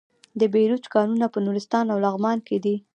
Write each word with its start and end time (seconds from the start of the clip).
د 0.39 0.41
بیروج 0.53 0.83
کانونه 0.93 1.25
په 1.33 1.39
نورستان 1.45 1.85
او 1.93 1.97
لغمان 2.05 2.37
کې 2.47 2.57
دي. 2.63 2.75